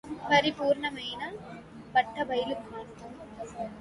పరిపూర్ణమై 0.29 1.09
బట్టబయలుగాను 1.93 2.95